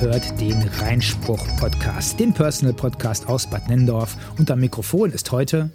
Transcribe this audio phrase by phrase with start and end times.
[0.00, 4.16] Hört den Reinspruch-Podcast, den Personal-Podcast aus Bad Nendorf.
[4.38, 5.70] Und am Mikrofon ist heute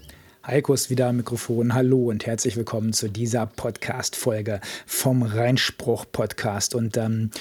[0.45, 1.73] Heiko ist wieder am Mikrofon.
[1.73, 6.75] Hallo und herzlich willkommen zu dieser Podcast-Folge vom Reinspruch-Podcast.
[6.75, 7.31] Und ähm,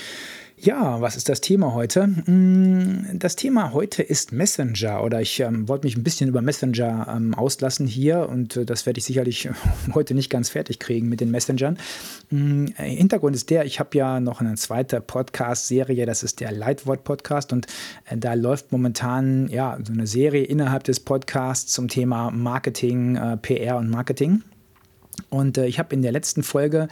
[0.61, 2.07] ja, was ist das Thema heute?
[2.07, 7.07] Mm, das Thema heute ist Messenger oder ich ähm, wollte mich ein bisschen über Messenger
[7.15, 9.49] ähm, auslassen hier und äh, das werde ich sicherlich
[9.95, 11.79] heute nicht ganz fertig kriegen mit den Messengern.
[12.31, 17.53] Mm, Hintergrund ist der, ich habe ja noch eine zweite Podcast-Serie, das ist der Leitwort-Podcast
[17.53, 17.67] und
[18.07, 23.37] äh, da läuft momentan ja so eine Serie innerhalb des Podcasts zum Thema Marketing, äh,
[23.37, 24.43] PR und Marketing.
[25.31, 26.89] Und äh, ich habe in der letzten Folge,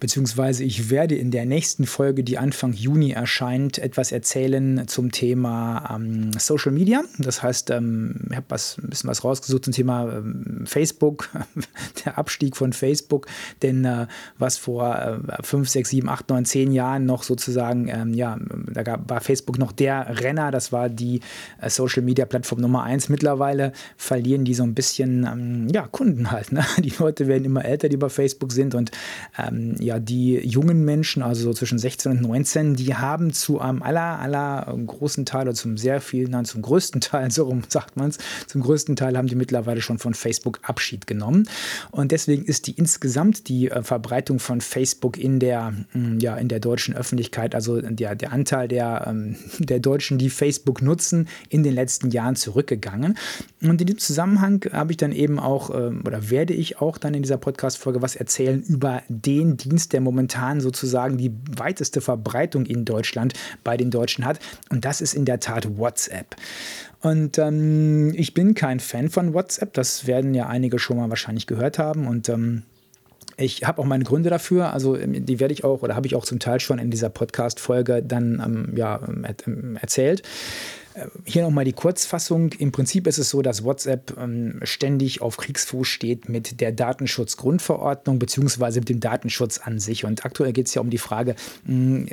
[0.00, 5.94] beziehungsweise ich werde in der nächsten Folge, die Anfang Juni erscheint, etwas erzählen zum Thema
[5.94, 7.02] ähm, Social Media.
[7.18, 11.28] Das heißt, ähm, ich habe ein bisschen was rausgesucht zum Thema ähm, Facebook,
[12.04, 13.26] der Abstieg von Facebook.
[13.62, 14.06] Denn äh,
[14.38, 18.38] was vor äh, 5, 6, 7, 8, 9, 10 Jahren noch sozusagen, ähm, ja,
[18.72, 21.20] da gab, war Facebook noch der Renner, das war die
[21.60, 23.08] äh, Social Media Plattform Nummer 1.
[23.08, 26.52] Mittlerweile verlieren die so ein bisschen ähm, ja, Kunden halt.
[26.52, 26.64] Ne?
[26.78, 28.74] Die Leute werden immer älter, die bei Facebook sind.
[28.74, 28.90] Und
[29.38, 33.82] ähm, ja, die jungen Menschen, also so zwischen 16 und 19, die haben zu einem
[33.82, 37.96] aller, aller großen Teil oder zum sehr vielen, nein, zum größten Teil, so rum sagt
[37.96, 41.48] man es, zum größten Teil haben die mittlerweile schon von Facebook Abschied genommen.
[41.90, 46.48] Und deswegen ist die insgesamt die äh, Verbreitung von Facebook in der, mm, ja, in
[46.48, 51.62] der deutschen Öffentlichkeit, also der, der Anteil der, ähm, der Deutschen, die Facebook nutzen, in
[51.62, 53.16] den letzten Jahren zurückgegangen.
[53.60, 57.14] Und in diesem Zusammenhang habe ich dann eben auch, ähm, oder werde ich auch dann
[57.14, 62.66] in dieser Podcast Podcast-Folge was erzählen über den Dienst, der momentan sozusagen die weiteste Verbreitung
[62.66, 64.38] in Deutschland bei den Deutschen hat.
[64.70, 66.36] Und das ist in der Tat WhatsApp.
[67.00, 69.72] Und ähm, ich bin kein Fan von WhatsApp.
[69.74, 72.06] Das werden ja einige schon mal wahrscheinlich gehört haben.
[72.06, 72.62] Und ähm,
[73.36, 76.14] ich habe auch meine Gründe dafür, also ähm, die werde ich auch oder habe ich
[76.14, 79.00] auch zum Teil schon in dieser Podcast-Folge dann ähm, ja,
[79.46, 80.22] ähm, erzählt.
[81.24, 82.52] Hier nochmal die Kurzfassung.
[82.58, 88.18] Im Prinzip ist es so, dass WhatsApp ähm, ständig auf Kriegsfuß steht mit der Datenschutzgrundverordnung
[88.18, 90.04] beziehungsweise mit dem Datenschutz an sich.
[90.04, 92.06] Und aktuell geht es ja um die Frage, mh,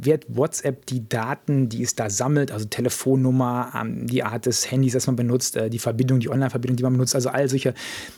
[0.00, 4.92] wird WhatsApp die Daten, die es da sammelt, also Telefonnummer, ähm, die Art des Handys,
[4.92, 7.74] das man benutzt, äh, die Verbindung, die Online-Verbindung, die man benutzt, also all solche,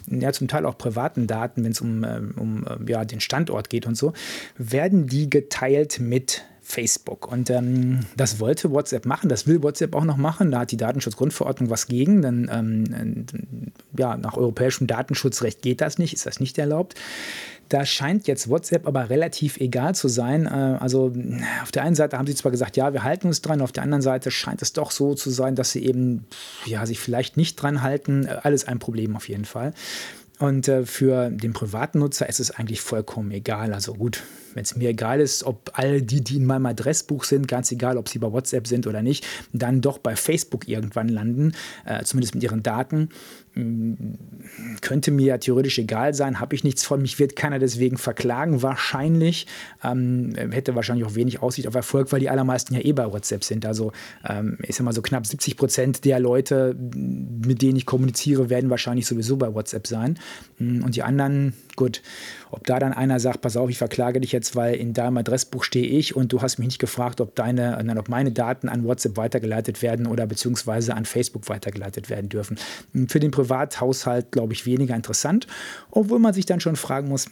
[0.09, 3.71] ja zum Teil auch privaten Daten, wenn es um, äh, um äh, ja, den Standort
[3.71, 4.13] geht und so,
[4.57, 7.31] werden die geteilt mit Facebook.
[7.31, 10.51] Und ähm, das wollte WhatsApp machen, das will WhatsApp auch noch machen.
[10.51, 12.23] Da hat die Datenschutzgrundverordnung was gegen.
[12.23, 16.95] Denn ähm, ja, nach europäischem Datenschutzrecht geht das nicht, ist das nicht erlaubt.
[17.69, 20.47] Da scheint jetzt WhatsApp aber relativ egal zu sein.
[20.47, 21.13] Äh, also
[21.63, 23.85] auf der einen Seite haben sie zwar gesagt, ja, wir halten uns dran, auf der
[23.85, 26.27] anderen Seite scheint es doch so zu sein, dass sie eben
[26.67, 28.29] ja, sich vielleicht nicht dran halten.
[28.29, 29.73] Alles ein Problem auf jeden Fall.
[30.41, 33.75] Und äh, für den privaten Nutzer ist es eigentlich vollkommen egal.
[33.75, 34.23] Also gut,
[34.55, 37.99] wenn es mir egal ist, ob all die, die in meinem Adressbuch sind, ganz egal,
[37.99, 41.53] ob sie bei WhatsApp sind oder nicht, dann doch bei Facebook irgendwann landen,
[41.85, 43.11] äh, zumindest mit ihren Daten,
[44.81, 48.63] könnte mir ja theoretisch egal sein, habe ich nichts von, mich wird keiner deswegen verklagen,
[48.63, 49.47] wahrscheinlich.
[49.83, 53.43] Ähm, hätte wahrscheinlich auch wenig Aussicht auf Erfolg, weil die allermeisten ja eh bei WhatsApp
[53.43, 53.67] sind.
[53.67, 53.93] Also
[54.29, 58.71] ähm, ich sag mal so knapp 70 Prozent der Leute, mit denen ich kommuniziere, werden
[58.71, 60.19] wahrscheinlich sowieso bei WhatsApp sein.
[60.59, 62.03] Und die anderen, gut,
[62.51, 65.65] ob da dann einer sagt, pass auf, ich verklage dich jetzt, weil in deinem Adressbuch
[65.65, 68.85] stehe ich und du hast mich nicht gefragt, ob deine, nein, ob meine Daten an
[68.85, 72.59] WhatsApp weitergeleitet werden oder beziehungsweise an Facebook weitergeleitet werden dürfen.
[73.09, 75.47] Für den Privathaushalt, glaube ich, weniger interessant,
[75.91, 77.27] obwohl man sich dann schon fragen muss,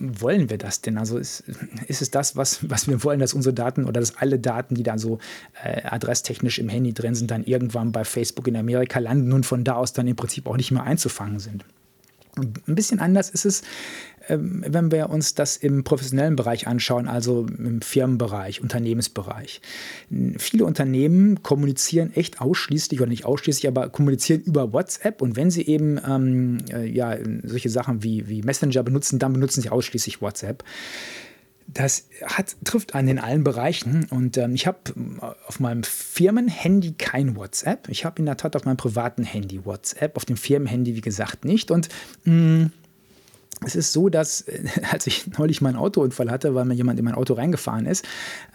[0.00, 0.98] wollen wir das denn?
[0.98, 1.44] Also ist,
[1.88, 4.82] ist es das, was, was wir wollen, dass unsere Daten oder dass alle Daten, die
[4.82, 5.18] dann so
[5.64, 9.64] äh, adresstechnisch im Handy drin sind, dann irgendwann bei Facebook in Amerika landen und von
[9.64, 11.64] da aus dann im Prinzip auch nicht mehr einzufangen sind?
[12.36, 13.62] Ein bisschen anders ist es,
[14.28, 19.60] ähm, wenn wir uns das im professionellen Bereich anschauen, also im Firmenbereich, Unternehmensbereich.
[20.38, 25.66] Viele Unternehmen kommunizieren echt ausschließlich oder nicht ausschließlich, aber kommunizieren über WhatsApp und wenn sie
[25.66, 30.64] eben ähm, äh, ja, solche Sachen wie, wie Messenger benutzen, dann benutzen sie ausschließlich WhatsApp.
[31.66, 34.06] Das hat, trifft an in allen Bereichen.
[34.10, 37.88] Und ähm, ich habe äh, auf meinem Firmenhandy kein WhatsApp.
[37.88, 41.44] Ich habe in der Tat auf meinem privaten Handy WhatsApp, auf dem Firmenhandy, wie gesagt,
[41.44, 41.70] nicht.
[41.70, 41.88] Und
[42.24, 42.72] mh, mm,
[43.64, 44.44] es ist so, dass
[44.90, 48.04] als ich neulich meinen Autounfall hatte, weil mir jemand in mein Auto reingefahren ist,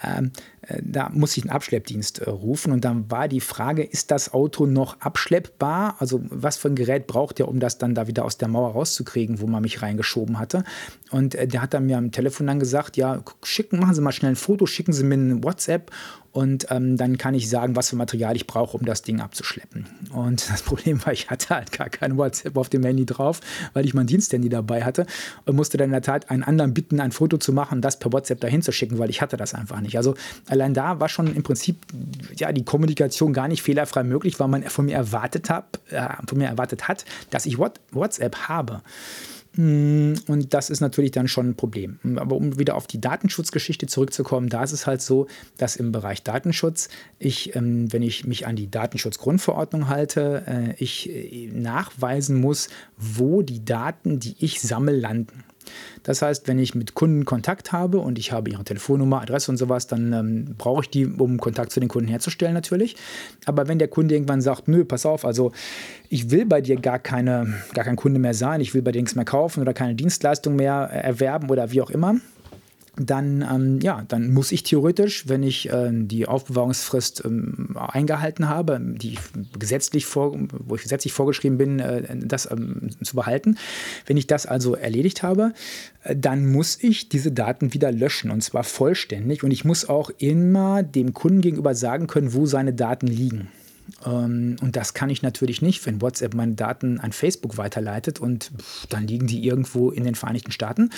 [0.04, 0.32] ähm,
[0.62, 4.34] äh, da musste ich einen Abschleppdienst äh, rufen und dann war die Frage, ist das
[4.34, 5.96] Auto noch abschleppbar?
[6.00, 8.72] Also was für ein Gerät braucht ihr, um das dann da wieder aus der Mauer
[8.72, 10.64] rauszukriegen, wo man mich reingeschoben hatte?
[11.12, 14.12] Und äh, der hat dann mir am Telefon dann gesagt, ja, schicken, machen Sie mal
[14.12, 15.92] schnell ein Foto, schicken Sie mir ein WhatsApp
[16.38, 19.88] und ähm, dann kann ich sagen, was für Material ich brauche, um das Ding abzuschleppen.
[20.14, 23.42] Und das Problem war, ich hatte halt gar kein WhatsApp auf dem Handy drauf,
[23.74, 25.08] weil ich mein Diensthandy dabei hatte
[25.46, 28.14] und musste dann in der Tat einen anderen bitten, ein Foto zu machen, das per
[28.14, 29.98] WhatsApp dahin zu schicken, weil ich hatte das einfach nicht.
[29.98, 30.14] Also
[30.48, 31.78] allein da war schon im Prinzip
[32.36, 36.38] ja, die Kommunikation gar nicht fehlerfrei möglich, weil man von mir erwartet, hab, äh, von
[36.38, 38.84] mir erwartet hat, dass ich WhatsApp habe.
[39.58, 42.00] Mm, und das ist natürlich dann schon ein Problem.
[42.16, 45.28] Aber um wieder auf die Datenschutzgeschichte zurückzukommen, da ist es halt so,
[45.58, 46.90] dass im Bereich Datenschutz
[47.20, 53.42] ich, ähm, wenn ich mich an die Datenschutzgrundverordnung halte, äh, ich äh, nachweisen muss, wo
[53.42, 55.44] die Daten, die ich sammle, landen.
[56.04, 59.58] Das heißt, wenn ich mit Kunden Kontakt habe und ich habe ihre Telefonnummer, Adresse und
[59.58, 62.96] sowas, dann ähm, brauche ich die, um Kontakt zu den Kunden herzustellen natürlich.
[63.46, 65.52] Aber wenn der Kunde irgendwann sagt, nö, pass auf, also
[66.10, 69.02] ich will bei dir gar, keine, gar kein Kunde mehr sein, ich will bei dir
[69.02, 72.16] nichts mehr kaufen oder keine Dienstleistung mehr erwerben oder wie auch immer,
[73.00, 78.80] dann, ähm, ja, dann muss ich theoretisch, wenn ich äh, die Aufbewahrungsfrist ähm, eingehalten habe,
[78.82, 79.18] die
[79.58, 83.58] gesetzlich vor, wo ich gesetzlich vorgeschrieben bin, äh, das ähm, zu behalten,
[84.06, 85.54] wenn ich das also erledigt habe,
[86.04, 90.10] äh, dann muss ich diese Daten wieder löschen und zwar vollständig und ich muss auch
[90.18, 93.50] immer dem Kunden gegenüber sagen können, wo seine Daten liegen.
[94.06, 98.52] Ähm, und das kann ich natürlich nicht, wenn WhatsApp meine Daten an Facebook weiterleitet und
[98.90, 100.90] dann liegen die irgendwo in den Vereinigten Staaten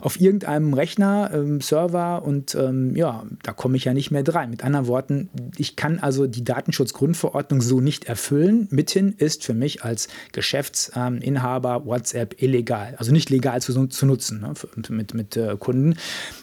[0.00, 4.50] auf irgendeinem Rechner, ähm, Server und ähm, ja, da komme ich ja nicht mehr dran.
[4.50, 8.68] Mit anderen Worten, ich kann also die Datenschutzgrundverordnung so nicht erfüllen.
[8.70, 14.54] Mithin ist für mich als Geschäftsinhaber WhatsApp illegal, also nicht legal zu, zu nutzen ne,
[14.88, 15.96] mit, mit äh, Kunden.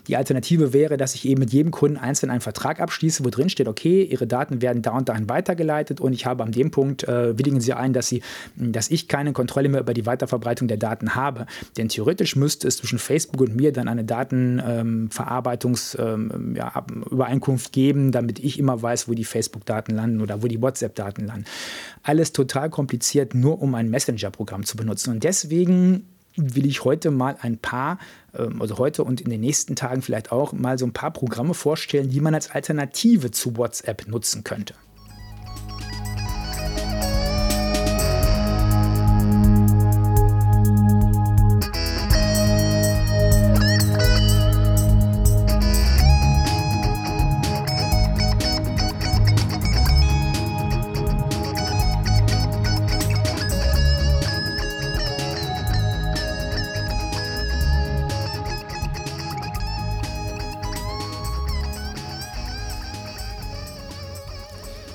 [0.08, 3.50] Die Alternative wäre, dass ich eben mit jedem Kunden einzeln einen Vertrag abschließe, wo drin
[3.50, 6.72] steht, okay, Ihre Daten werden da und dahin weitergeleitet vorbereitet und ich habe an dem
[6.72, 8.24] Punkt, äh, willigen Sie ein, dass, Sie,
[8.56, 11.46] dass ich keine Kontrolle mehr über die Weiterverbreitung der Daten habe.
[11.78, 16.74] Denn theoretisch müsste es zwischen Facebook und mir dann eine Datenverarbeitungsübereinkunft ähm, ja,
[17.72, 21.46] geben, damit ich immer weiß, wo die Facebook-Daten landen oder wo die WhatsApp-Daten landen.
[22.04, 25.12] Alles total kompliziert, nur um ein Messenger-Programm zu benutzen.
[25.12, 26.08] Und deswegen
[26.38, 28.00] will ich heute mal ein paar,
[28.34, 31.54] ähm, also heute und in den nächsten Tagen vielleicht auch mal so ein paar Programme
[31.54, 34.74] vorstellen, die man als Alternative zu WhatsApp nutzen könnte.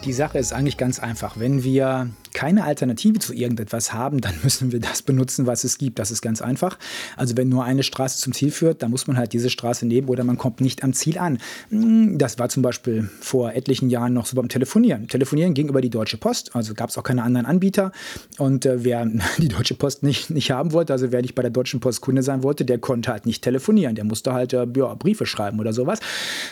[0.07, 1.37] Die Sache ist eigentlich ganz einfach.
[1.37, 5.99] Wenn wir keine Alternative zu irgendetwas haben, dann müssen wir das benutzen, was es gibt.
[5.99, 6.79] Das ist ganz einfach.
[7.17, 10.09] Also wenn nur eine Straße zum Ziel führt, dann muss man halt diese Straße nehmen
[10.09, 11.39] oder man kommt nicht am Ziel an.
[11.71, 15.09] Hm, das war zum Beispiel vor etlichen Jahren noch so beim Telefonieren.
[15.09, 17.91] Telefonieren ging über die Deutsche Post, also gab es auch keine anderen Anbieter.
[18.37, 19.07] Und äh, wer
[19.39, 22.23] die Deutsche Post nicht, nicht haben wollte, also wer nicht bei der Deutschen Post Kunde
[22.23, 23.95] sein wollte, der konnte halt nicht telefonieren.
[23.95, 26.01] Der musste halt äh, ja, Briefe schreiben oder sowas.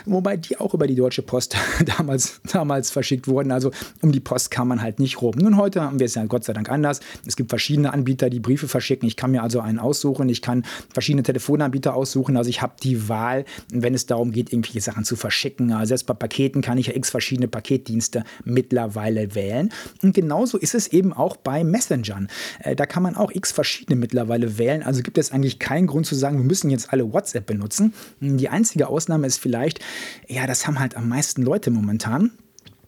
[0.07, 1.59] Wobei die auch über die Deutsche Post
[1.99, 3.53] damals, damals verschickt wurden.
[3.53, 3.71] Also
[4.01, 5.35] um die Post kam man halt nicht rum.
[5.37, 7.01] Nun heute haben wir es ja Gott sei Dank anders.
[7.27, 9.07] Es gibt verschiedene Anbieter, die Briefe verschicken.
[9.07, 10.29] Ich kann mir also einen aussuchen.
[10.29, 12.37] Ich kann verschiedene Telefonanbieter aussuchen.
[12.37, 15.73] Also ich habe die Wahl, wenn es darum geht, irgendwelche Sachen zu verschicken.
[15.73, 19.71] Also selbst bei Paketen kann ich ja x verschiedene Paketdienste mittlerweile wählen.
[20.03, 22.29] Und genauso ist es eben auch bei Messengern.
[22.61, 24.83] Äh, da kann man auch x verschiedene mittlerweile wählen.
[24.83, 27.95] Also gibt es eigentlich keinen Grund zu sagen, wir müssen jetzt alle WhatsApp benutzen.
[28.21, 29.81] Die einzige Ausnahme ist vielleicht,
[30.29, 32.33] ja, das haben halt am meisten Leute momentan.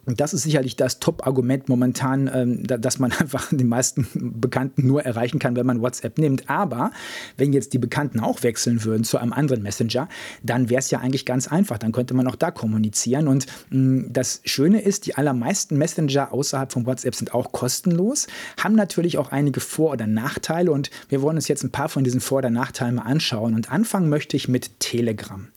[0.06, 5.02] Und das ist sicherlich das Top-Argument momentan, ähm, dass man einfach die meisten Bekannten nur
[5.02, 6.48] erreichen kann, wenn man WhatsApp nimmt.
[6.48, 6.92] Aber
[7.36, 10.08] wenn jetzt die Bekannten auch wechseln würden zu einem anderen Messenger,
[10.42, 11.78] dann wäre es ja eigentlich ganz einfach.
[11.78, 13.26] Dann könnte man auch da kommunizieren.
[13.28, 18.28] Und mh, das Schöne ist, die allermeisten Messenger außerhalb von WhatsApp sind auch kostenlos,
[18.62, 20.70] haben natürlich auch einige Vor- oder Nachteile.
[20.70, 23.54] Und wir wollen uns jetzt ein paar von diesen Vor- oder Nachteilen mal anschauen.
[23.54, 25.48] Und anfangen möchte ich mit Telegram.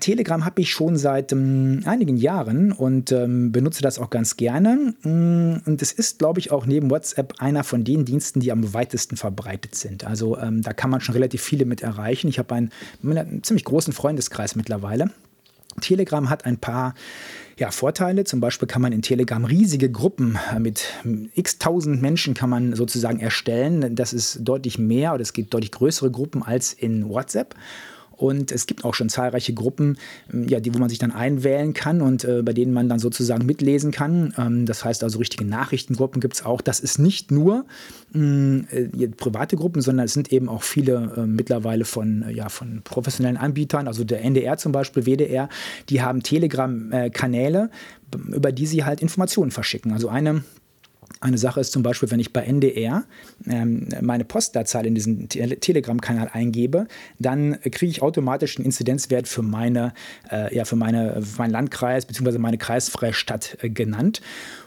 [0.00, 4.94] Telegram habe ich schon seit ähm, einigen Jahren und ähm, benutze das auch ganz gerne.
[5.02, 8.72] Mm, und es ist, glaube ich, auch neben WhatsApp einer von den Diensten, die am
[8.72, 10.06] weitesten verbreitet sind.
[10.06, 12.28] Also ähm, da kann man schon relativ viele mit erreichen.
[12.28, 12.70] Ich habe einen,
[13.02, 15.10] einen ziemlich großen Freundeskreis mittlerweile.
[15.80, 16.94] Telegram hat ein paar
[17.58, 18.24] ja, Vorteile.
[18.24, 20.84] Zum Beispiel kann man in Telegram riesige Gruppen mit
[21.34, 23.94] x tausend Menschen kann man sozusagen erstellen.
[23.94, 27.54] Das ist deutlich mehr oder es gibt deutlich größere Gruppen als in WhatsApp.
[28.16, 29.98] Und es gibt auch schon zahlreiche Gruppen,
[30.32, 32.98] ähm, ja, die, wo man sich dann einwählen kann und äh, bei denen man dann
[32.98, 34.34] sozusagen mitlesen kann.
[34.38, 36.60] Ähm, das heißt also, richtige Nachrichtengruppen gibt es auch.
[36.60, 37.66] Das ist nicht nur
[38.12, 42.48] mh, äh, private Gruppen, sondern es sind eben auch viele äh, mittlerweile von, äh, ja,
[42.48, 45.48] von professionellen Anbietern, also der NDR zum Beispiel, WDR,
[45.88, 47.70] die haben Telegram-Kanäle,
[48.28, 49.92] über die sie halt Informationen verschicken.
[49.92, 50.42] Also eine
[51.20, 53.04] Eine Sache ist zum Beispiel, wenn ich bei NDR
[53.46, 56.86] ähm, meine Postleitzahl in diesen Te Telegram-Kanal eingebe,
[57.18, 59.94] dann kriege ich automatisch einen Inzidenzwert für, meine,
[60.30, 62.38] äh, ja, für, meine, für meinen Landkreis bzw.
[62.38, 64.20] meine kreisfreie Stadt äh, genannt.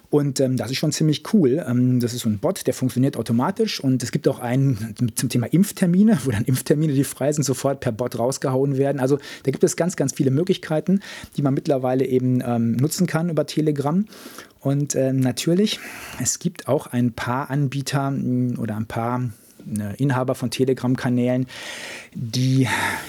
[0.10, 1.63] Und ähm, das ist schon ziemlich cool.
[1.68, 3.79] Ähm, das ist so ein Bot, der funktioniert automatisch.
[3.79, 7.79] Und es gibt auch einen zum Thema Impftermine, wo dann Impftermine, die frei sind, sofort
[7.79, 9.00] per Bot rausgehauen werden.
[9.00, 11.01] Also da gibt es ganz, ganz viele Möglichkeiten,
[11.38, 14.06] die man mittlerweile eben ähm, nutzen kann über Telegram.
[14.59, 15.79] Und ähm, natürlich,
[16.21, 18.13] es gibt auch ein paar Anbieter
[18.57, 19.29] oder ein paar äh,
[19.97, 21.47] Inhaber von Telegram-Kanälen,
[22.13, 22.67] die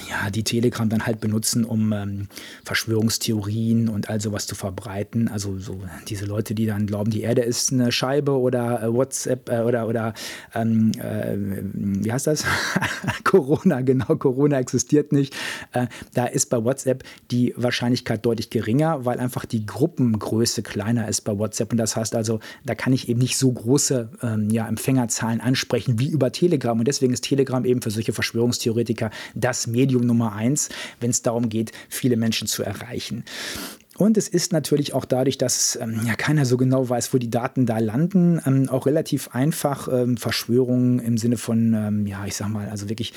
[0.08, 2.28] ja, die Telegram dann halt benutzen, um ähm,
[2.64, 5.28] Verschwörungstheorien und all sowas zu verbreiten.
[5.28, 9.48] Also so diese Leute, die dann glauben, die Erde ist eine Scheibe oder äh, WhatsApp
[9.48, 10.14] äh, oder, oder
[10.54, 11.36] ähm, äh,
[11.72, 12.44] wie heißt das?
[13.24, 15.34] Corona, genau, Corona existiert nicht.
[15.72, 21.22] Äh, da ist bei WhatsApp die Wahrscheinlichkeit deutlich geringer, weil einfach die Gruppengröße kleiner ist
[21.22, 21.72] bei WhatsApp.
[21.72, 25.98] Und das heißt also, da kann ich eben nicht so große ähm, ja, Empfängerzahlen ansprechen
[25.98, 26.49] wie über Telegram.
[26.78, 30.68] Und deswegen ist Telegram eben für solche Verschwörungstheoretiker das Medium Nummer eins,
[31.00, 33.24] wenn es darum geht, viele Menschen zu erreichen.
[34.00, 37.28] Und es ist natürlich auch dadurch, dass ähm, ja keiner so genau weiß, wo die
[37.28, 42.34] Daten da landen, ähm, auch relativ einfach ähm, Verschwörungen im Sinne von, ähm, ja, ich
[42.34, 43.12] sag mal, also wirklich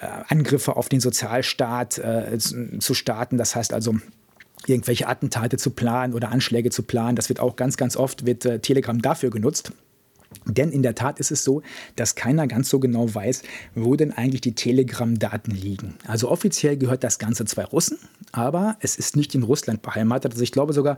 [0.00, 3.36] äh, Angriffe auf den Sozialstaat äh, zu starten.
[3.36, 3.96] Das heißt also,
[4.66, 7.14] irgendwelche Attentate zu planen oder Anschläge zu planen.
[7.14, 9.72] Das wird auch ganz, ganz oft, wird äh, Telegram dafür genutzt.
[10.46, 11.62] Denn in der Tat ist es so,
[11.96, 13.42] dass keiner ganz so genau weiß,
[13.74, 15.94] wo denn eigentlich die Telegram-Daten liegen.
[16.06, 17.98] Also offiziell gehört das Ganze zwei Russen,
[18.32, 20.32] aber es ist nicht in Russland beheimatet.
[20.32, 20.96] Also ich glaube sogar,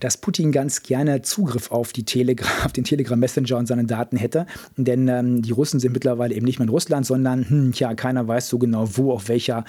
[0.00, 4.46] dass Putin ganz gerne Zugriff auf, die Telegram, auf den Telegram-Messenger und seine Daten hätte.
[4.76, 8.26] Denn ähm, die Russen sind mittlerweile eben nicht mehr in Russland, sondern, hm, tja, keiner
[8.26, 9.64] weiß so genau, wo, auf welcher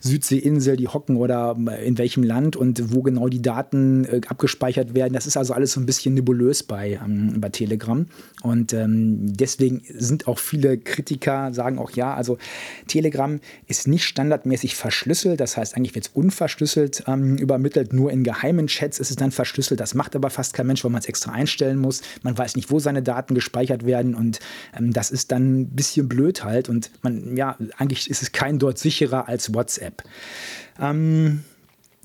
[0.00, 4.94] Südseeinsel die hocken oder äh, in welchem Land und wo genau die Daten äh, abgespeichert
[4.94, 5.14] werden.
[5.14, 8.06] Das ist also alles so ein bisschen nebulös bei, ähm, bei Telegram.
[8.42, 12.38] Und und ähm, deswegen sind auch viele Kritiker, sagen auch ja, also
[12.86, 15.40] Telegram ist nicht standardmäßig verschlüsselt.
[15.40, 17.92] Das heißt, eigentlich wird es unverschlüsselt ähm, übermittelt.
[17.92, 19.78] Nur in geheimen Chats ist es dann verschlüsselt.
[19.78, 22.00] Das macht aber fast kein Mensch, weil man es extra einstellen muss.
[22.22, 24.14] Man weiß nicht, wo seine Daten gespeichert werden.
[24.14, 24.40] Und
[24.74, 26.70] ähm, das ist dann ein bisschen blöd halt.
[26.70, 30.02] Und man, ja, eigentlich ist es kein dort sicherer als WhatsApp.
[30.80, 31.42] Ähm,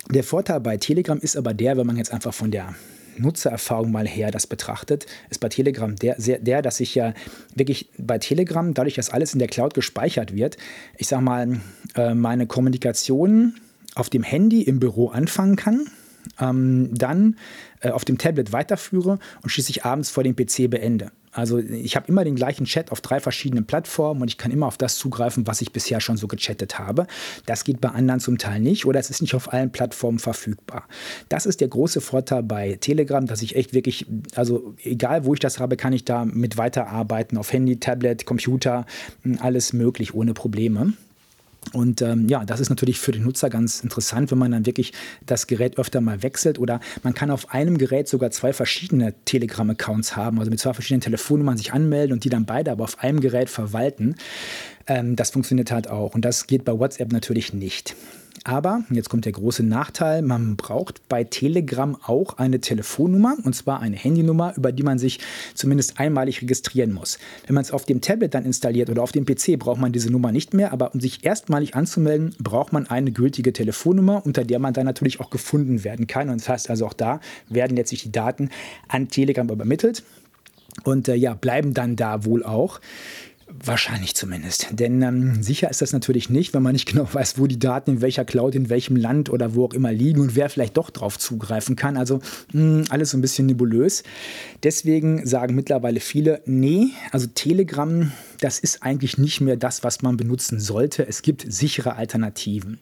[0.09, 2.75] der Vorteil bei Telegram ist aber der, wenn man jetzt einfach von der
[3.17, 7.13] Nutzererfahrung mal her das betrachtet, ist bei Telegram der, sehr, der, dass ich ja
[7.55, 10.57] wirklich bei Telegram, dadurch, dass alles in der Cloud gespeichert wird,
[10.97, 11.59] ich sage mal,
[11.95, 13.55] äh, meine Kommunikation
[13.95, 15.87] auf dem Handy im Büro anfangen kann,
[16.39, 17.37] ähm, dann
[17.81, 21.11] äh, auf dem Tablet weiterführe und schließlich abends vor dem PC beende.
[21.31, 24.67] Also ich habe immer den gleichen Chat auf drei verschiedenen Plattformen und ich kann immer
[24.67, 27.07] auf das zugreifen, was ich bisher schon so gechattet habe.
[27.45, 30.83] Das geht bei anderen zum Teil nicht oder es ist nicht auf allen Plattformen verfügbar.
[31.29, 35.39] Das ist der große Vorteil bei Telegram, dass ich echt wirklich, also egal wo ich
[35.39, 38.85] das habe, kann ich da mit weiterarbeiten auf Handy, Tablet, Computer,
[39.39, 40.93] alles möglich ohne Probleme.
[41.73, 44.93] Und ähm, ja, das ist natürlich für den Nutzer ganz interessant, wenn man dann wirklich
[45.25, 50.15] das Gerät öfter mal wechselt oder man kann auf einem Gerät sogar zwei verschiedene Telegram-Accounts
[50.15, 53.21] haben, also mit zwei verschiedenen Telefonnummern sich anmelden und die dann beide aber auf einem
[53.21, 54.15] Gerät verwalten.
[54.87, 57.95] Ähm, das funktioniert halt auch und das geht bei WhatsApp natürlich nicht.
[58.43, 63.81] Aber, jetzt kommt der große Nachteil, man braucht bei Telegram auch eine Telefonnummer, und zwar
[63.81, 65.19] eine Handynummer, über die man sich
[65.53, 67.19] zumindest einmalig registrieren muss.
[67.45, 70.09] Wenn man es auf dem Tablet dann installiert oder auf dem PC, braucht man diese
[70.09, 74.57] Nummer nicht mehr, aber um sich erstmalig anzumelden, braucht man eine gültige Telefonnummer, unter der
[74.57, 76.29] man dann natürlich auch gefunden werden kann.
[76.29, 78.49] Und das heißt also auch da werden letztlich die Daten
[78.87, 80.03] an Telegram übermittelt
[80.83, 82.79] und äh, ja, bleiben dann da wohl auch.
[83.63, 84.67] Wahrscheinlich zumindest.
[84.71, 87.91] Denn ähm, sicher ist das natürlich nicht, wenn man nicht genau weiß, wo die Daten
[87.91, 90.89] in welcher Cloud, in welchem Land oder wo auch immer liegen und wer vielleicht doch
[90.89, 91.97] drauf zugreifen kann.
[91.97, 92.19] Also
[92.53, 94.03] mh, hm, alles so ein bisschen nebulös.
[94.63, 100.17] Deswegen sagen mittlerweile viele, nee, also Telegram, das ist eigentlich nicht mehr das, was man
[100.17, 101.07] benutzen sollte.
[101.07, 102.79] Es gibt sichere Alternativen.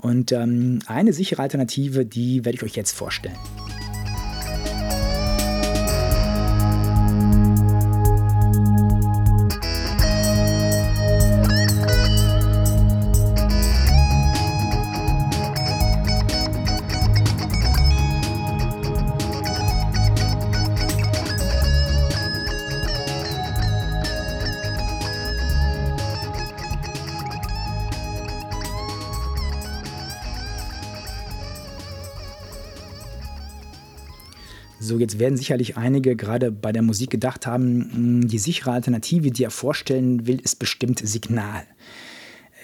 [0.00, 3.36] Und ähm, eine sichere Alternative, die werde ich euch jetzt vorstellen.
[34.88, 39.30] So, jetzt werden sicherlich einige gerade bei der Musik gedacht haben, hm, die sichere Alternative,
[39.30, 41.64] die er vorstellen will, ist bestimmt Signal.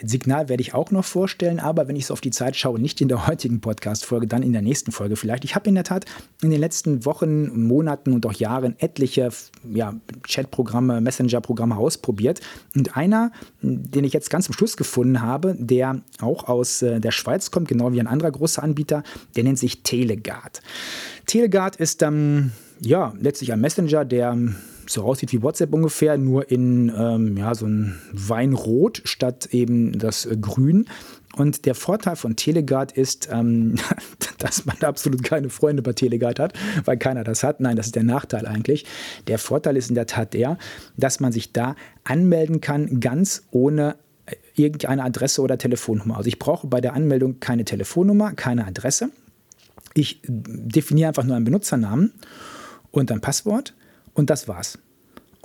[0.07, 3.01] Signal werde ich auch noch vorstellen, aber wenn ich so auf die Zeit schaue, nicht
[3.01, 5.45] in der heutigen Podcast-Folge, dann in der nächsten Folge vielleicht.
[5.45, 6.05] Ich habe in der Tat
[6.43, 9.31] in den letzten Wochen, Monaten und auch Jahren etliche
[9.73, 9.95] ja,
[10.27, 12.41] Chat-Programme, Messenger-Programme ausprobiert.
[12.75, 13.33] Und einer,
[13.63, 17.69] den ich jetzt ganz zum Schluss gefunden habe, der auch aus äh, der Schweiz kommt,
[17.69, 19.03] genau wie ein anderer großer Anbieter,
[19.37, 20.63] der nennt sich Telegard.
[21.27, 24.37] Telegard ist ähm, ja letztlich ein Messenger, der
[24.87, 30.27] so aussieht wie WhatsApp ungefähr, nur in ähm, ja, so ein Weinrot statt eben das
[30.27, 30.87] äh, Grün.
[31.37, 33.75] Und der Vorteil von Telegard ist, ähm,
[34.39, 36.53] dass man absolut keine Freunde bei Telegard hat,
[36.85, 37.61] weil keiner das hat.
[37.61, 38.87] Nein, das ist der Nachteil eigentlich.
[39.27, 40.59] Der Vorteil ist in der Tat der,
[40.97, 46.17] dass man sich da anmelden kann, ganz ohne äh, irgendeine Adresse oder Telefonnummer.
[46.17, 49.11] Also ich brauche bei der Anmeldung keine Telefonnummer, keine Adresse.
[49.95, 52.13] Ich definiere einfach nur einen Benutzernamen
[52.91, 53.75] und ein Passwort
[54.15, 54.79] und das war's.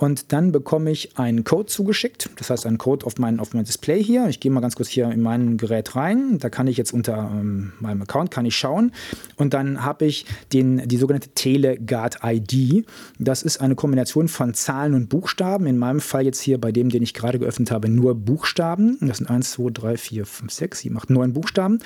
[0.00, 3.64] Und dann bekomme ich einen Code zugeschickt, das heißt einen Code auf mein, auf mein
[3.66, 4.28] Display hier.
[4.28, 6.38] Ich gehe mal ganz kurz hier in mein Gerät rein.
[6.38, 8.92] Da kann ich jetzt unter ähm, meinem Account kann ich schauen.
[9.36, 10.24] Und dann habe ich
[10.54, 12.86] den, die sogenannte Telegard ID.
[13.18, 15.66] Das ist eine Kombination von Zahlen und Buchstaben.
[15.66, 18.96] In meinem Fall jetzt hier bei dem, den ich gerade geöffnet habe, nur Buchstaben.
[19.02, 21.80] Das sind 1, 2, 3, 4, 5, 6, 7, 8, 9 Buchstaben.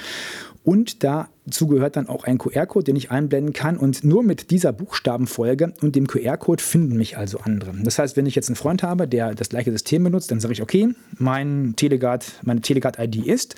[0.65, 3.77] Und dazu gehört dann auch ein QR-Code, den ich einblenden kann.
[3.77, 7.75] Und nur mit dieser Buchstabenfolge und dem QR-Code finden mich also andere.
[7.83, 10.55] Das heißt, wenn ich jetzt einen Freund habe, der das gleiche System benutzt, dann sage
[10.55, 13.57] ich, okay, mein Telegard, meine Telegard-ID ist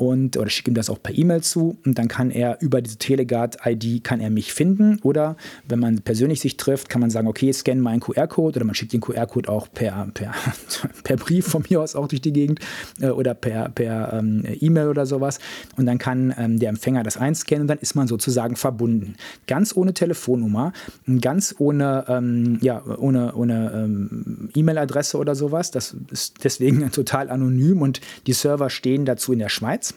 [0.00, 2.96] und oder schicke ihm das auch per E-Mail zu und dann kann er über diese
[2.96, 5.36] Telegard-ID kann er mich finden oder
[5.68, 8.94] wenn man persönlich sich trifft, kann man sagen, okay, scan meinen QR-Code oder man schickt
[8.94, 10.32] den QR-Code auch per, per,
[11.04, 12.60] per Brief von mir aus auch durch die Gegend
[13.02, 15.38] äh, oder per, per ähm, E-Mail oder sowas
[15.76, 19.16] und dann kann ähm, der Empfänger das einscannen und dann ist man sozusagen verbunden.
[19.46, 20.72] Ganz ohne Telefonnummer,
[21.20, 25.70] ganz ohne, ähm, ja, ohne, ohne ähm, E-Mail-Adresse oder sowas.
[25.70, 29.89] Das ist deswegen total anonym und die Server stehen dazu in der Schweiz.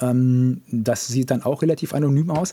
[0.00, 2.52] Ähm, das sieht dann auch relativ anonym aus.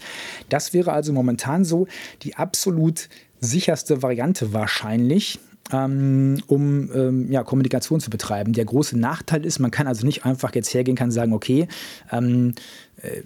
[0.49, 1.87] Das wäre also momentan so
[2.21, 3.09] die absolut
[3.39, 5.39] sicherste Variante wahrscheinlich.
[5.71, 8.51] Ähm, um ähm, ja, Kommunikation zu betreiben.
[8.51, 11.69] Der große Nachteil ist, man kann also nicht einfach jetzt hergehen, kann sagen, okay,
[12.11, 13.21] äh,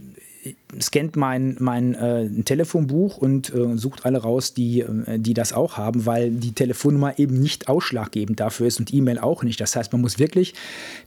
[0.79, 5.77] scannt mein, mein äh, Telefonbuch und äh, sucht alle raus, die, äh, die das auch
[5.77, 9.61] haben, weil die Telefonnummer eben nicht ausschlaggebend dafür ist und E-Mail auch nicht.
[9.61, 10.53] Das heißt, man muss wirklich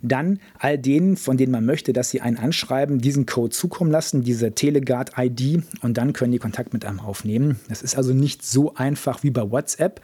[0.03, 4.23] dann all denen, von denen man möchte, dass sie einen anschreiben, diesen Code zukommen lassen,
[4.23, 7.61] diese Telegard-ID und dann können die Kontakt mit einem aufnehmen.
[7.69, 10.01] Das ist also nicht so einfach wie bei WhatsApp,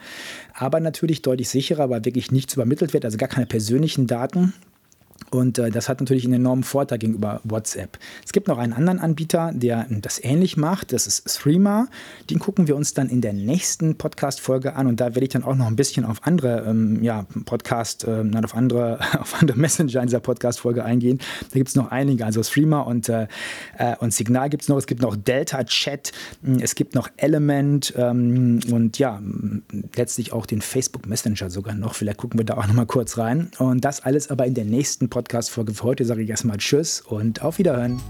[0.53, 4.53] aber natürlich deutlich sicherer, weil wirklich nichts übermittelt wird, also gar keine persönlichen Daten.
[5.29, 7.97] Und äh, das hat natürlich einen enormen Vorteil gegenüber WhatsApp.
[8.25, 10.93] Es gibt noch einen anderen Anbieter, der das ähnlich macht.
[10.93, 11.87] Das ist Threema.
[12.29, 14.87] Den gucken wir uns dann in der nächsten Podcast-Folge an.
[14.87, 18.23] Und da werde ich dann auch noch ein bisschen auf andere ähm, ja, Podcast, äh,
[18.43, 21.19] auf andere, auf andere Messenger in dieser Podcast-Folge eingehen.
[21.51, 22.25] Da gibt es noch einige.
[22.25, 23.27] Also Threema und, äh,
[23.77, 24.77] äh und Signal gibt es noch.
[24.77, 26.11] Es gibt noch Delta Chat.
[26.61, 29.21] Es gibt noch Element ähm, und ja,
[29.95, 31.95] letztlich auch den Facebook Messenger sogar noch.
[31.95, 33.51] Vielleicht gucken wir da auch noch mal kurz rein.
[33.59, 34.65] Und das alles aber in der
[35.07, 38.01] nächsten Podcast-Folge für heute sage ich erstmal Tschüss und auf Wiederhören.